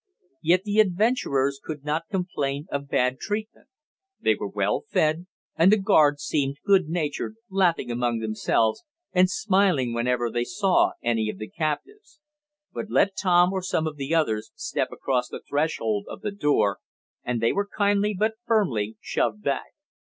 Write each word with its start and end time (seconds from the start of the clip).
Yet 0.41 0.63
the 0.63 0.79
adventurers 0.79 1.59
could 1.63 1.83
not 1.85 2.07
complain 2.09 2.65
of 2.71 2.87
bad 2.87 3.19
treatment. 3.19 3.67
They 4.19 4.33
were 4.33 4.47
well 4.47 4.83
fed, 4.89 5.27
and 5.55 5.71
the 5.71 5.77
guards 5.77 6.23
seemed 6.23 6.57
good 6.65 6.89
natured, 6.89 7.35
laughing 7.51 7.91
among 7.91 8.17
themselves, 8.17 8.83
and 9.13 9.29
smiling 9.29 9.93
whenever 9.93 10.31
they 10.31 10.43
saw 10.43 10.93
any 11.03 11.29
of 11.29 11.37
the 11.37 11.51
captives. 11.51 12.19
But 12.73 12.89
let 12.89 13.15
Tom 13.15 13.53
or 13.53 13.61
some 13.61 13.85
of 13.85 13.95
the 13.97 14.11
others, 14.15 14.51
step 14.55 14.87
across 14.91 15.29
the 15.29 15.43
threshold 15.47 16.07
of 16.09 16.21
the 16.21 16.31
door, 16.31 16.79
and 17.23 17.39
they 17.39 17.53
were 17.53 17.67
kindly, 17.67 18.15
but 18.17 18.33
firmly, 18.47 18.97
shoved 19.01 19.43
back. 19.43 19.73